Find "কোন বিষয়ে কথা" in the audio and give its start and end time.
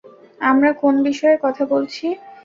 0.81-1.63